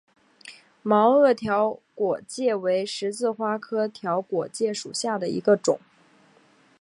[0.81, 5.79] 毛萼条果芥为十字花科条果芥属下的一个种。